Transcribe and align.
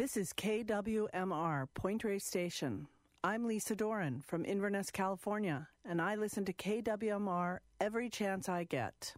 This 0.00 0.16
is 0.16 0.32
KWMR, 0.32 1.66
Point 1.74 2.04
Reyes 2.04 2.24
Station. 2.24 2.86
I'm 3.22 3.46
Lisa 3.46 3.76
Doran 3.76 4.22
from 4.26 4.46
Inverness, 4.46 4.90
California, 4.90 5.68
and 5.84 6.00
I 6.00 6.14
listen 6.14 6.46
to 6.46 6.54
KWMR 6.54 7.58
every 7.82 8.08
chance 8.08 8.48
I 8.48 8.64
get. 8.64 9.12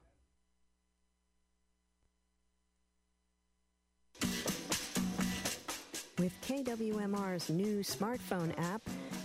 With 6.19 6.33
KWMR's 6.42 7.49
new 7.49 7.85
smartphone 7.85 8.53
app, 8.58 8.83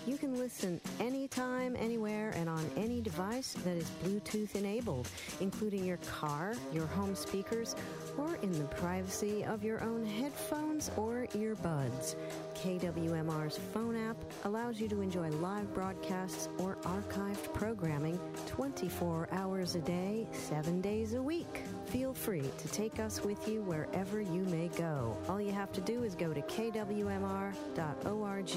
you 0.07 0.17
can 0.17 0.37
listen 0.37 0.79
anytime, 0.99 1.75
anywhere, 1.77 2.31
and 2.35 2.49
on 2.49 2.65
any 2.77 3.01
device 3.01 3.53
that 3.65 3.75
is 3.75 3.89
Bluetooth 4.03 4.55
enabled, 4.55 5.07
including 5.41 5.85
your 5.85 5.97
car, 5.97 6.53
your 6.73 6.87
home 6.87 7.13
speakers, 7.13 7.75
or 8.17 8.35
in 8.41 8.51
the 8.53 8.63
privacy 8.65 9.43
of 9.43 9.63
your 9.63 9.83
own 9.83 10.05
headphones 10.05 10.89
or 10.95 11.27
earbuds. 11.33 12.15
KWMR's 12.55 13.57
phone 13.73 13.97
app 13.97 14.17
allows 14.45 14.79
you 14.79 14.87
to 14.87 15.01
enjoy 15.01 15.29
live 15.29 15.71
broadcasts 15.73 16.47
or 16.57 16.77
archived 16.83 17.53
programming 17.53 18.17
24 18.47 19.27
hours 19.33 19.75
a 19.75 19.81
day, 19.81 20.25
7 20.31 20.79
days 20.81 21.13
a 21.13 21.21
week. 21.21 21.63
Feel 21.87 22.13
free 22.13 22.43
to 22.57 22.67
take 22.67 22.99
us 22.99 23.23
with 23.23 23.47
you 23.47 23.61
wherever 23.61 24.19
you 24.19 24.43
may 24.43 24.67
go. 24.77 25.17
All 25.29 25.39
you 25.39 25.53
have 25.53 25.71
to 25.71 25.79
do 25.79 26.03
is 26.03 26.15
go 26.15 26.33
to 26.33 26.41
kwmr.org 26.41 27.15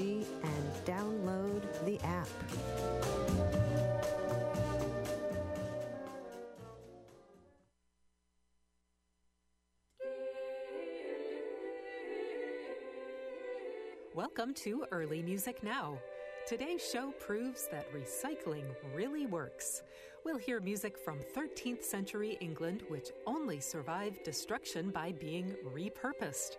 and 0.01 0.85
download 0.85 1.63
the 1.87 2.01
app. 2.05 2.29
Welcome 14.13 14.55
to 14.55 14.87
Early 14.91 15.23
Music 15.23 15.63
Now. 15.63 15.99
Today's 16.49 16.85
show 16.85 17.13
proves 17.21 17.69
that 17.69 17.87
recycling 17.95 18.65
really 18.93 19.27
works. 19.27 19.83
We'll 20.23 20.37
hear 20.37 20.61
music 20.61 20.99
from 20.99 21.19
13th 21.35 21.83
century 21.83 22.37
England 22.41 22.83
which 22.89 23.09
only 23.27 23.59
survived 23.59 24.23
destruction 24.23 24.91
by 24.91 25.13
being 25.13 25.55
repurposed. 25.75 26.59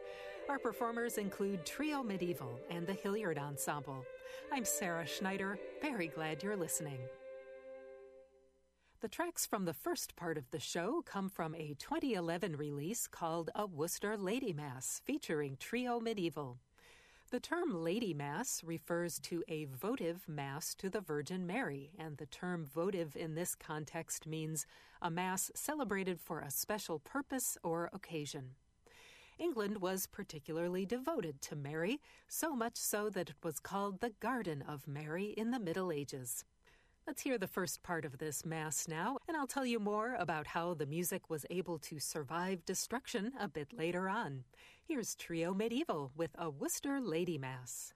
Our 0.49 0.57
performers 0.57 1.19
include 1.19 1.63
Trio 1.63 2.01
Medieval 2.01 2.59
and 2.71 2.87
the 2.87 2.93
Hilliard 2.93 3.37
Ensemble. 3.37 4.03
I'm 4.51 4.65
Sarah 4.65 5.05
Schneider. 5.05 5.59
Very 5.79 6.07
glad 6.07 6.41
you're 6.41 6.57
listening. 6.57 6.97
The 9.01 9.07
tracks 9.07 9.45
from 9.45 9.65
the 9.65 9.73
first 9.73 10.15
part 10.15 10.39
of 10.39 10.49
the 10.49 10.59
show 10.59 11.03
come 11.05 11.29
from 11.29 11.53
a 11.53 11.75
2011 11.77 12.55
release 12.55 13.05
called 13.05 13.51
A 13.53 13.67
Worcester 13.67 14.17
Lady 14.17 14.53
Mass 14.53 15.01
featuring 15.05 15.55
Trio 15.59 15.99
Medieval. 15.99 16.57
The 17.31 17.39
term 17.39 17.81
Lady 17.81 18.13
Mass 18.13 18.61
refers 18.61 19.17
to 19.19 19.41
a 19.47 19.63
votive 19.63 20.27
Mass 20.27 20.75
to 20.75 20.89
the 20.89 20.99
Virgin 20.99 21.47
Mary, 21.47 21.91
and 21.97 22.17
the 22.17 22.25
term 22.25 22.65
votive 22.65 23.15
in 23.15 23.35
this 23.35 23.55
context 23.55 24.27
means 24.27 24.65
a 25.01 25.09
Mass 25.09 25.49
celebrated 25.55 26.19
for 26.19 26.41
a 26.41 26.51
special 26.51 26.99
purpose 26.99 27.57
or 27.63 27.89
occasion. 27.93 28.55
England 29.39 29.79
was 29.79 30.07
particularly 30.07 30.85
devoted 30.85 31.39
to 31.43 31.55
Mary, 31.55 32.01
so 32.27 32.53
much 32.53 32.75
so 32.75 33.09
that 33.09 33.29
it 33.29 33.37
was 33.41 33.59
called 33.59 34.01
the 34.01 34.11
Garden 34.19 34.61
of 34.67 34.85
Mary 34.85 35.27
in 35.37 35.51
the 35.51 35.59
Middle 35.59 35.89
Ages. 35.89 36.43
Let's 37.07 37.23
hear 37.23 37.37
the 37.37 37.47
first 37.47 37.81
part 37.81 38.05
of 38.05 38.17
this 38.19 38.45
Mass 38.45 38.87
now, 38.87 39.17
and 39.27 39.35
I'll 39.35 39.47
tell 39.47 39.65
you 39.65 39.79
more 39.79 40.15
about 40.19 40.47
how 40.47 40.73
the 40.73 40.85
music 40.85 41.29
was 41.29 41.45
able 41.49 41.79
to 41.79 41.97
survive 41.97 42.65
destruction 42.65 43.31
a 43.39 43.47
bit 43.47 43.73
later 43.73 44.07
on. 44.07 44.43
Here's 44.91 45.15
Trio 45.15 45.53
Medieval 45.53 46.11
with 46.17 46.31
a 46.37 46.49
Worcester 46.49 46.99
Lady 46.99 47.37
Mass. 47.37 47.93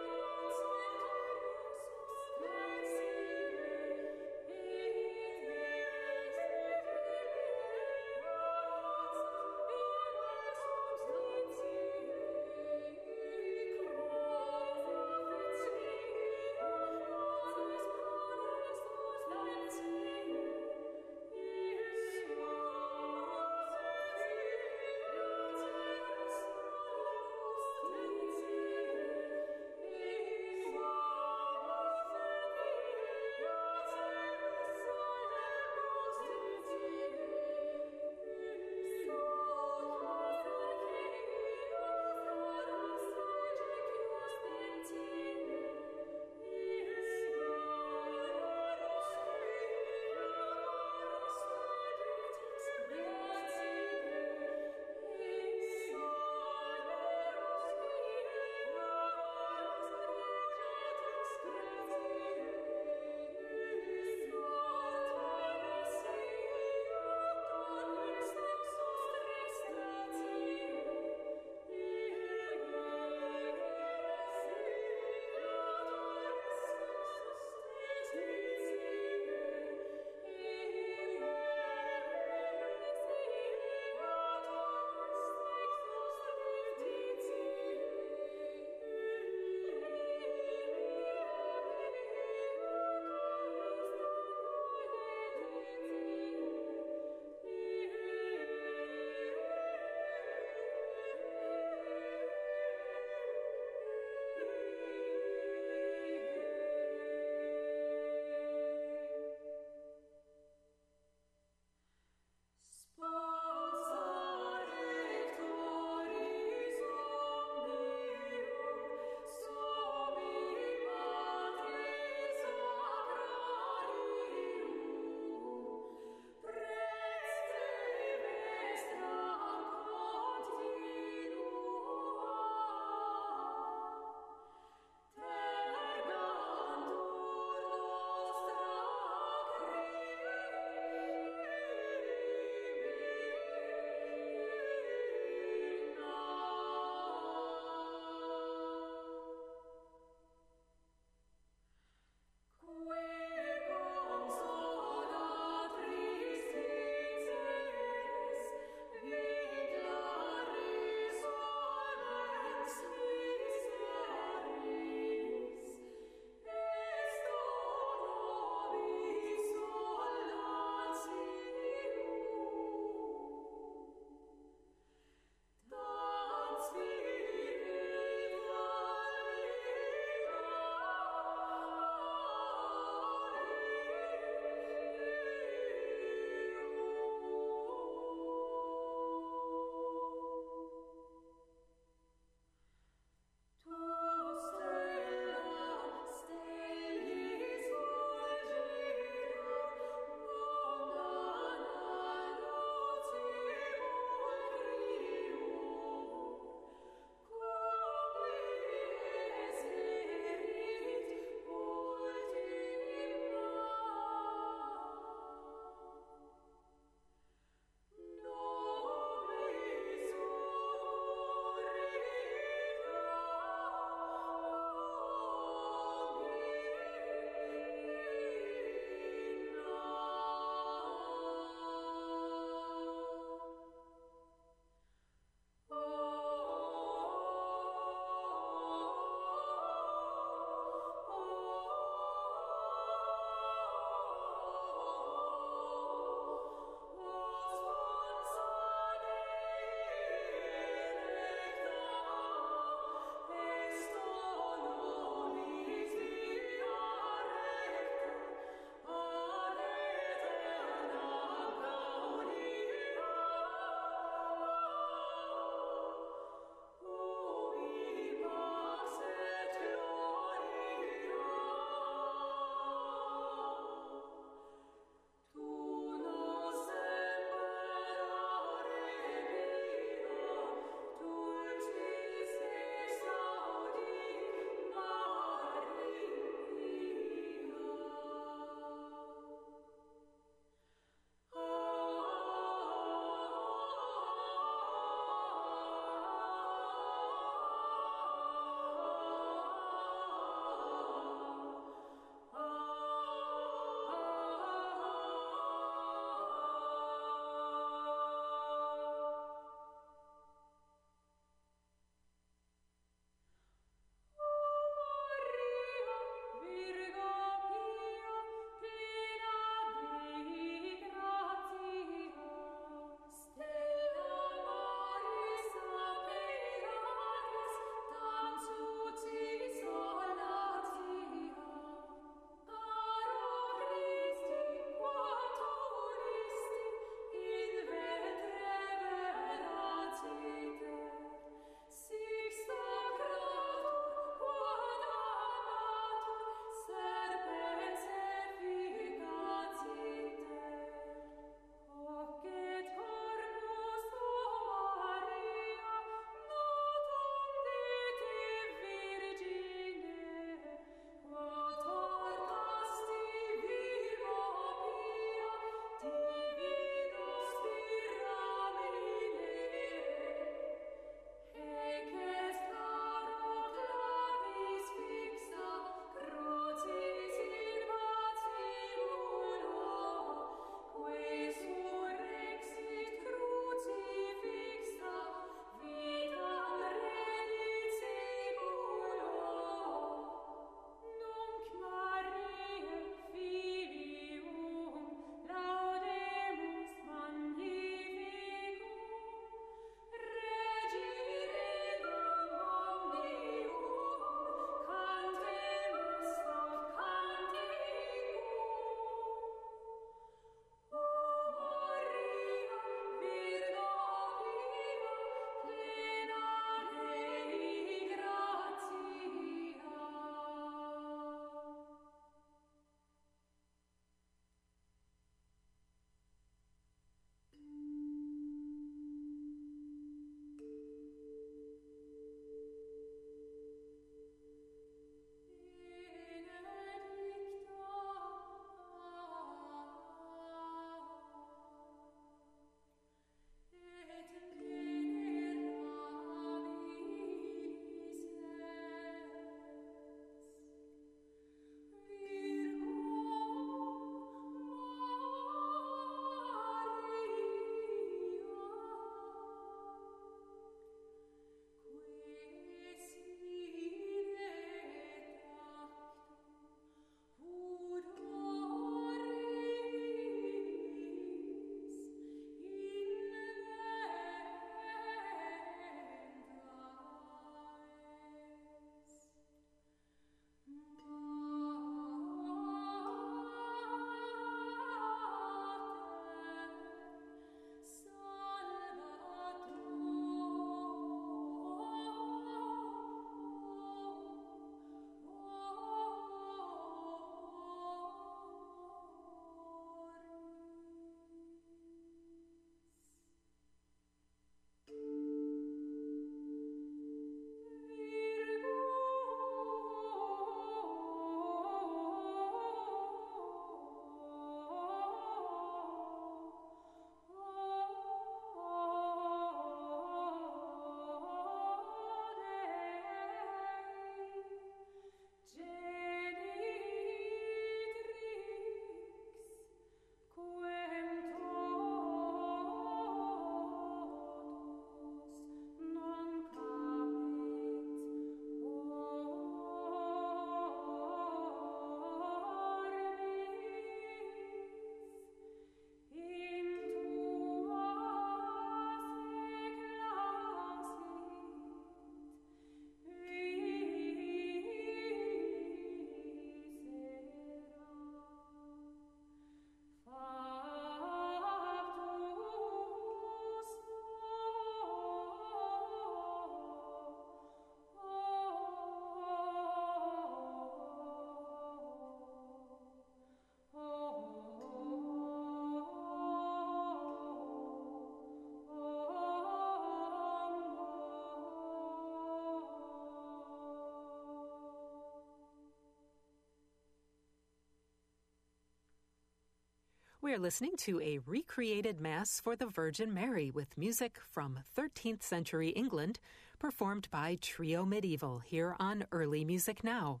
We're 590.02 590.18
listening 590.18 590.56
to 590.60 590.80
a 590.80 591.00
recreated 591.04 591.78
Mass 591.78 592.20
for 592.20 592.34
the 592.34 592.46
Virgin 592.46 592.94
Mary 592.94 593.30
with 593.30 593.58
music 593.58 593.98
from 594.10 594.38
13th 594.58 595.02
century 595.02 595.50
England, 595.50 595.98
performed 596.38 596.88
by 596.90 597.18
Trio 597.20 597.66
Medieval 597.66 598.20
here 598.24 598.56
on 598.58 598.86
Early 598.92 599.26
Music 599.26 599.62
Now. 599.62 600.00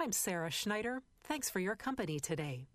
I'm 0.00 0.10
Sarah 0.10 0.50
Schneider. 0.50 1.02
Thanks 1.22 1.48
for 1.48 1.60
your 1.60 1.76
company 1.76 2.18
today. 2.18 2.66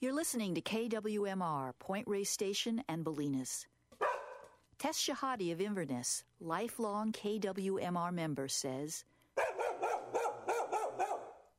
You're 0.00 0.12
listening 0.12 0.56
to 0.56 0.60
KWMR, 0.60 1.74
Point 1.78 2.08
Reyes 2.08 2.28
Station 2.28 2.82
and 2.88 3.04
Bolinas. 3.04 3.66
Tess 4.76 4.98
Shahadi 4.98 5.52
of 5.52 5.60
Inverness, 5.60 6.24
lifelong 6.40 7.12
KWMR 7.12 8.12
member, 8.12 8.48
says, 8.48 9.04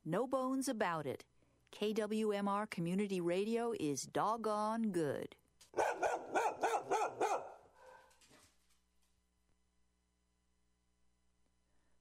No 0.04 0.26
bones 0.26 0.68
about 0.68 1.06
it. 1.06 1.24
KWMR 1.74 2.70
Community 2.70 3.20
Radio 3.20 3.74
is 3.80 4.02
doggone 4.02 4.92
good. 4.92 5.34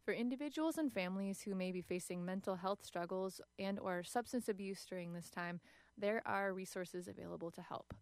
For 0.06 0.14
individuals 0.14 0.78
and 0.78 0.94
families 0.94 1.42
who 1.42 1.56
may 1.56 1.72
be 1.72 1.82
facing 1.82 2.24
mental 2.24 2.56
health 2.56 2.86
struggles 2.86 3.42
and 3.58 3.80
or 3.80 4.04
substance 4.04 4.48
abuse 4.48 4.86
during 4.86 5.12
this 5.12 5.32
time, 5.32 5.60
there 5.98 6.22
are 6.24 6.54
resources 6.54 7.08
available 7.08 7.50
to 7.50 7.62
help. 7.64 7.96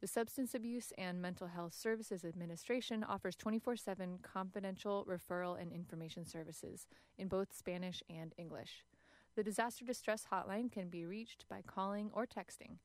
The 0.00 0.06
Substance 0.06 0.54
Abuse 0.54 0.92
and 0.96 1.20
Mental 1.20 1.48
Health 1.48 1.74
Services 1.74 2.24
Administration 2.24 3.02
offers 3.02 3.34
24 3.34 3.76
7 3.76 4.18
confidential 4.22 5.04
referral 5.08 5.60
and 5.60 5.72
information 5.72 6.24
services 6.24 6.86
in 7.18 7.26
both 7.26 7.56
Spanish 7.56 8.02
and 8.08 8.32
English. 8.38 8.84
The 9.36 9.44
Disaster 9.44 9.84
Distress 9.84 10.24
Hotline 10.32 10.72
can 10.72 10.88
be 10.88 11.04
reached 11.04 11.44
by 11.46 11.60
calling 11.60 12.10
or 12.14 12.26
texting. 12.26 12.78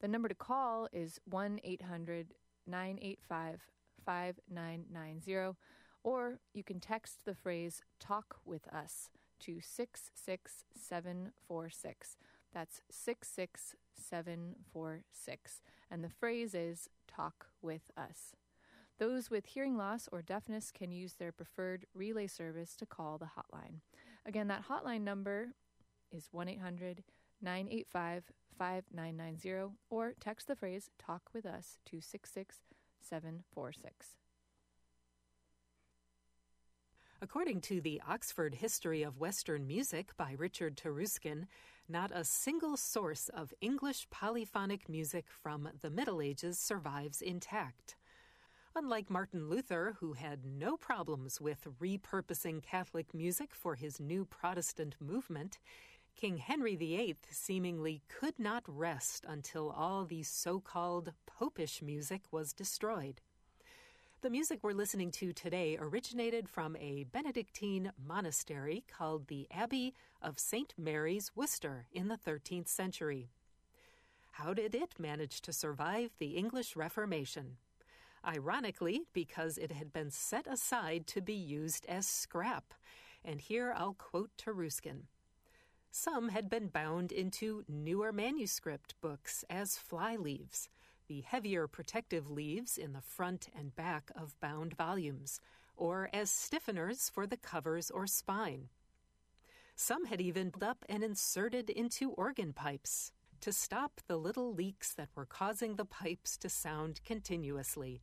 The 0.00 0.08
number 0.08 0.28
to 0.28 0.34
call 0.34 0.88
is 0.94 1.20
1 1.26 1.60
800 1.62 2.28
985 2.66 3.60
5990, 4.06 5.58
or 6.02 6.38
you 6.54 6.64
can 6.64 6.80
text 6.80 7.26
the 7.26 7.34
phrase 7.34 7.82
Talk 7.98 8.38
with 8.46 8.66
Us 8.68 9.10
to 9.40 9.60
66746. 9.60 12.16
That's 12.54 12.80
66746. 12.90 15.60
And 15.90 16.02
the 16.02 16.08
phrase 16.08 16.54
is 16.54 16.88
Talk 17.06 17.48
with 17.60 17.90
Us. 17.94 18.34
Those 18.98 19.28
with 19.28 19.44
hearing 19.44 19.76
loss 19.76 20.08
or 20.10 20.22
deafness 20.22 20.70
can 20.70 20.92
use 20.92 21.12
their 21.14 21.32
preferred 21.32 21.84
relay 21.94 22.26
service 22.26 22.74
to 22.76 22.86
call 22.86 23.18
the 23.18 23.32
hotline. 23.36 23.80
Again, 24.24 24.48
that 24.48 24.64
hotline 24.66 25.02
number 25.02 25.52
is 26.12 26.28
1 26.32 26.48
800 26.48 27.02
985 27.42 28.24
5990 28.58 29.74
or 29.88 30.12
text 30.20 30.46
the 30.46 30.56
phrase 30.56 30.90
Talk 30.98 31.30
with 31.32 31.46
Us 31.46 31.78
to 31.86 32.00
66746. 32.00 34.16
According 37.22 37.60
to 37.62 37.82
the 37.82 38.00
Oxford 38.08 38.54
History 38.54 39.02
of 39.02 39.18
Western 39.18 39.66
Music 39.66 40.16
by 40.16 40.34
Richard 40.38 40.76
Taruskin, 40.76 41.46
not 41.86 42.10
a 42.14 42.24
single 42.24 42.78
source 42.78 43.28
of 43.28 43.52
English 43.60 44.06
polyphonic 44.10 44.88
music 44.88 45.26
from 45.28 45.68
the 45.82 45.90
Middle 45.90 46.22
Ages 46.22 46.58
survives 46.58 47.20
intact. 47.20 47.96
Unlike 48.74 49.10
Martin 49.10 49.50
Luther, 49.50 49.96
who 50.00 50.14
had 50.14 50.44
no 50.44 50.76
problems 50.76 51.40
with 51.40 51.66
repurposing 51.82 52.62
Catholic 52.62 53.12
music 53.12 53.54
for 53.54 53.74
his 53.74 54.00
new 54.00 54.24
Protestant 54.24 54.94
movement, 55.00 55.58
King 56.20 56.36
Henry 56.36 56.76
VIII 56.76 57.16
seemingly 57.30 58.02
could 58.06 58.38
not 58.38 58.62
rest 58.66 59.24
until 59.26 59.70
all 59.70 60.04
the 60.04 60.22
so 60.22 60.60
called 60.60 61.14
popish 61.24 61.80
music 61.80 62.20
was 62.30 62.52
destroyed. 62.52 63.22
The 64.20 64.28
music 64.28 64.58
we're 64.62 64.74
listening 64.74 65.12
to 65.12 65.32
today 65.32 65.78
originated 65.80 66.46
from 66.46 66.76
a 66.76 67.04
Benedictine 67.04 67.92
monastery 68.06 68.84
called 68.86 69.28
the 69.28 69.46
Abbey 69.50 69.94
of 70.20 70.38
St. 70.38 70.74
Mary's, 70.76 71.30
Worcester, 71.34 71.86
in 71.90 72.08
the 72.08 72.18
13th 72.18 72.68
century. 72.68 73.30
How 74.32 74.52
did 74.52 74.74
it 74.74 74.96
manage 74.98 75.40
to 75.40 75.54
survive 75.54 76.10
the 76.18 76.36
English 76.36 76.76
Reformation? 76.76 77.56
Ironically, 78.28 79.04
because 79.14 79.56
it 79.56 79.72
had 79.72 79.90
been 79.90 80.10
set 80.10 80.46
aside 80.46 81.06
to 81.06 81.22
be 81.22 81.32
used 81.32 81.86
as 81.86 82.06
scrap. 82.06 82.74
And 83.24 83.40
here 83.40 83.72
I'll 83.74 83.94
quote 83.94 84.32
Taruskin. 84.36 85.04
Some 85.90 86.28
had 86.28 86.48
been 86.48 86.68
bound 86.68 87.12
into 87.12 87.64
newer 87.68 88.12
manuscript 88.12 88.94
books 89.00 89.44
as 89.50 89.76
fly 89.76 90.16
leaves 90.16 90.68
the 91.10 91.22
heavier 91.22 91.66
protective 91.66 92.30
leaves 92.30 92.78
in 92.78 92.92
the 92.92 93.00
front 93.00 93.48
and 93.52 93.74
back 93.74 94.12
of 94.14 94.38
bound 94.38 94.76
volumes, 94.76 95.40
or 95.76 96.08
as 96.12 96.30
stiffeners 96.30 97.10
for 97.10 97.26
the 97.26 97.36
covers 97.36 97.90
or 97.90 98.06
spine. 98.06 98.68
Some 99.74 100.04
had 100.04 100.20
even 100.20 100.52
up 100.62 100.84
and 100.88 101.02
inserted 101.02 101.68
into 101.68 102.12
organ 102.12 102.52
pipes 102.52 103.10
to 103.40 103.52
stop 103.52 104.00
the 104.06 104.16
little 104.16 104.54
leaks 104.54 104.94
that 104.94 105.08
were 105.16 105.26
causing 105.26 105.74
the 105.74 105.84
pipes 105.84 106.36
to 106.36 106.48
sound 106.48 107.00
continuously. 107.04 108.00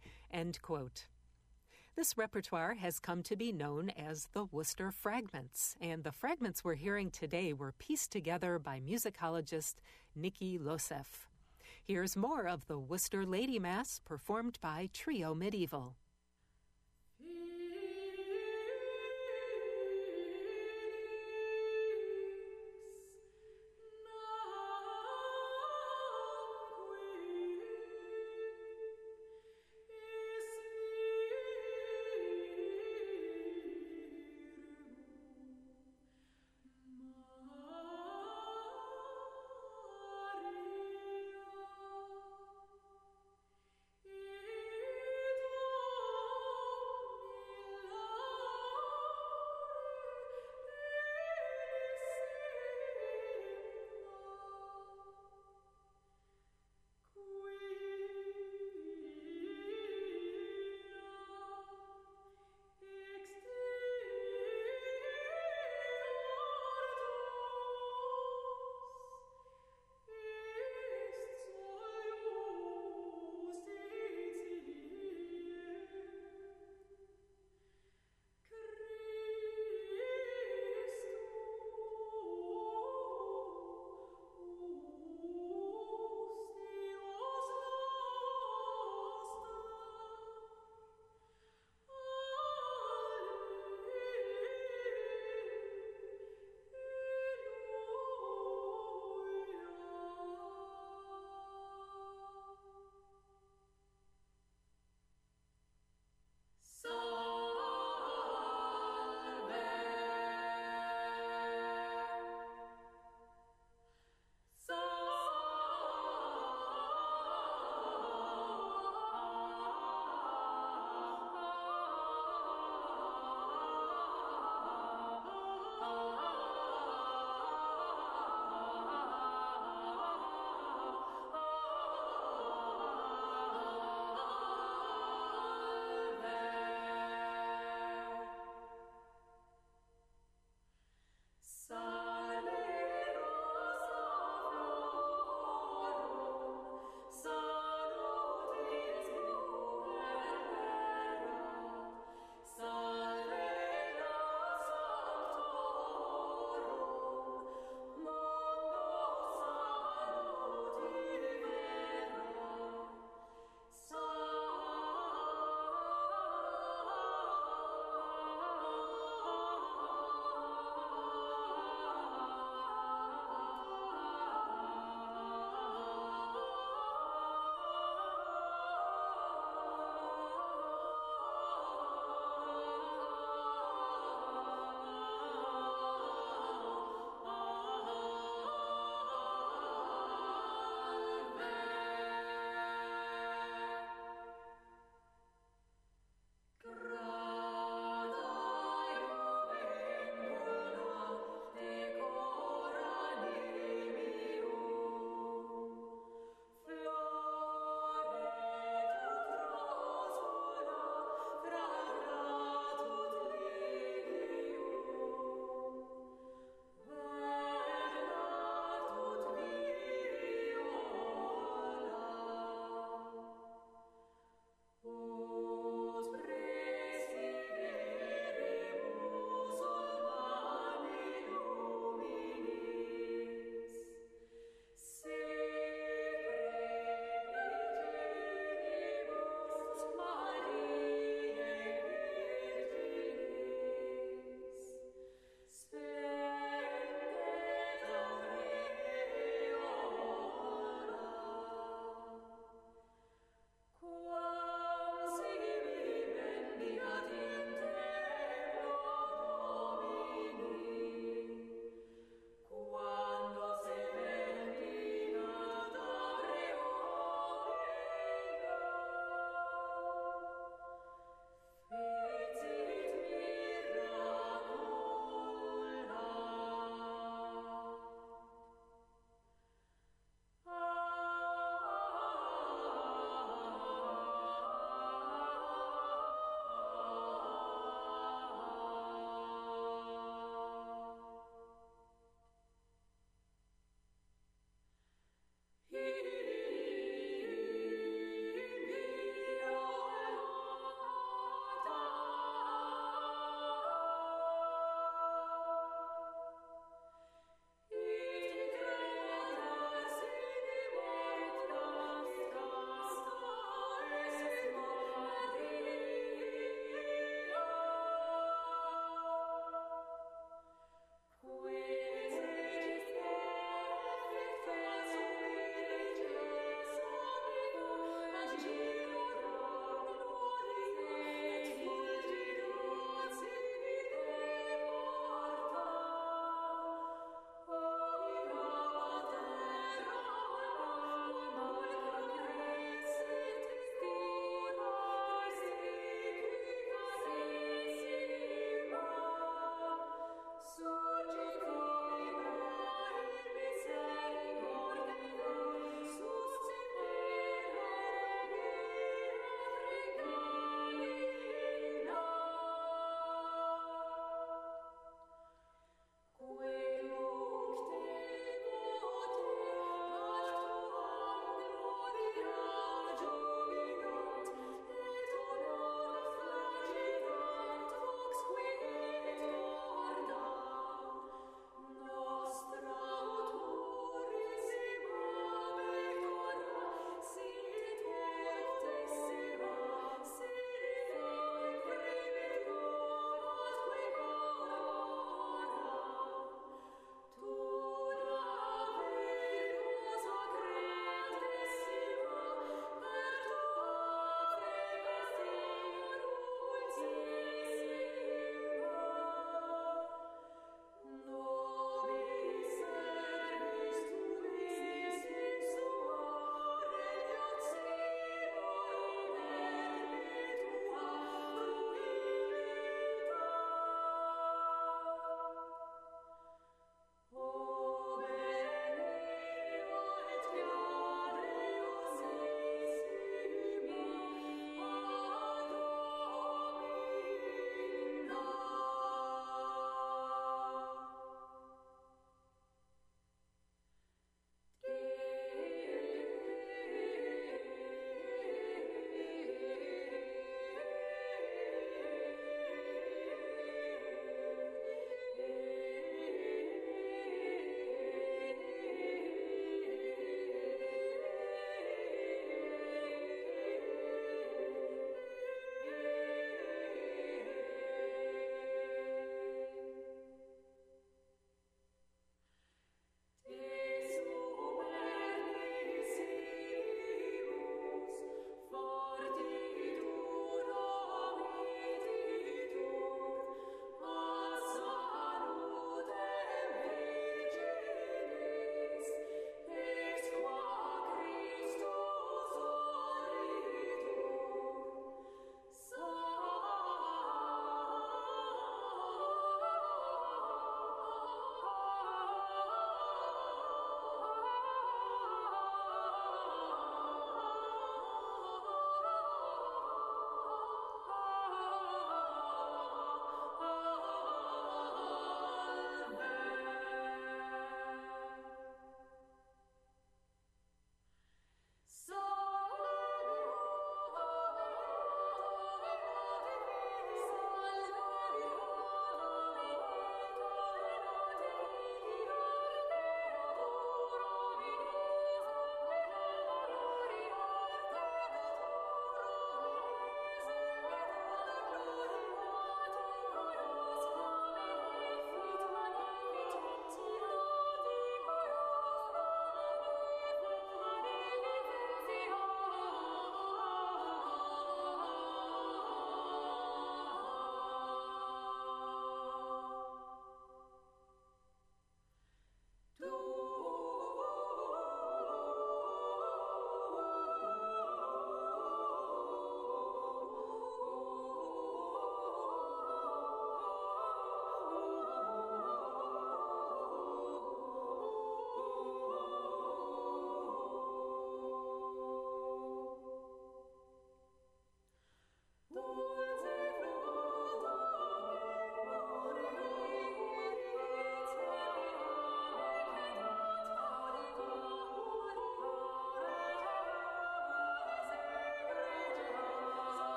This 1.97 2.15
repertoire 2.15 2.75
has 2.75 2.99
come 2.99 3.23
to 3.23 3.35
be 3.35 3.51
known 3.51 3.89
as 3.89 4.27
the 4.31 4.45
Worcester 4.45 4.91
Fragments, 4.91 5.75
and 5.81 6.03
the 6.03 6.11
fragments 6.11 6.63
we're 6.63 6.75
hearing 6.75 7.09
today 7.09 7.53
were 7.53 7.71
pieced 7.71 8.11
together 8.11 8.59
by 8.59 8.79
musicologist 8.79 9.77
Nicky 10.15 10.59
Losseff. 10.59 11.25
Here's 11.83 12.15
more 12.15 12.47
of 12.47 12.67
the 12.67 12.77
Worcester 12.77 13.25
Lady 13.25 13.57
Mass 13.57 13.99
performed 14.05 14.59
by 14.61 14.91
Trio 14.93 15.33
Mediaeval. 15.33 15.95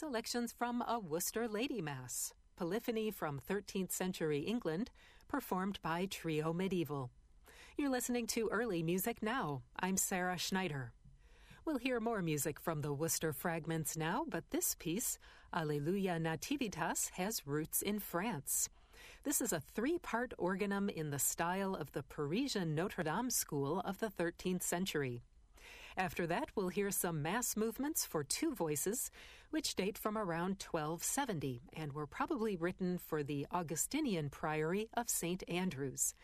Selections 0.00 0.50
from 0.50 0.82
a 0.88 0.98
Worcester 0.98 1.46
Lady 1.46 1.82
Mass, 1.82 2.32
Polyphony 2.56 3.10
from 3.10 3.38
13th 3.38 3.92
century 3.92 4.38
England, 4.38 4.90
performed 5.28 5.78
by 5.82 6.06
Trio 6.06 6.54
Mediaeval. 6.54 7.10
You're 7.76 7.90
listening 7.90 8.26
to 8.28 8.48
Early 8.48 8.82
Music 8.82 9.22
Now. 9.22 9.60
I'm 9.78 9.98
Sarah 9.98 10.38
Schneider. 10.38 10.94
We'll 11.66 11.76
hear 11.76 12.00
more 12.00 12.22
music 12.22 12.58
from 12.58 12.80
the 12.80 12.94
Worcester 12.94 13.34
Fragments 13.34 13.94
now, 13.94 14.24
but 14.26 14.48
this 14.48 14.74
piece, 14.74 15.18
Alleluia 15.52 16.18
Nativitas, 16.18 17.10
has 17.10 17.46
roots 17.46 17.82
in 17.82 17.98
France. 17.98 18.70
This 19.24 19.42
is 19.42 19.52
a 19.52 19.60
three 19.60 19.98
part 19.98 20.32
organum 20.38 20.88
in 20.88 21.10
the 21.10 21.18
style 21.18 21.74
of 21.74 21.92
the 21.92 22.04
Parisian 22.04 22.74
Notre 22.74 23.02
Dame 23.02 23.28
school 23.28 23.80
of 23.80 23.98
the 23.98 24.08
13th 24.08 24.62
century. 24.62 25.24
After 26.00 26.26
that, 26.28 26.48
we'll 26.54 26.70
hear 26.70 26.90
some 26.90 27.20
mass 27.20 27.58
movements 27.58 28.06
for 28.06 28.24
two 28.24 28.54
voices, 28.54 29.10
which 29.50 29.76
date 29.76 29.98
from 29.98 30.16
around 30.16 30.56
1270 30.62 31.60
and 31.74 31.92
were 31.92 32.06
probably 32.06 32.56
written 32.56 32.96
for 32.96 33.22
the 33.22 33.46
Augustinian 33.52 34.30
priory 34.30 34.88
of 34.94 35.10
St. 35.10 35.44
Andrews. 35.46 36.14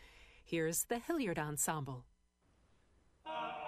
Here's 0.43 0.85
the 0.85 0.97
Hilliard 0.97 1.37
Ensemble. 1.37 2.05
Uh. 3.23 3.66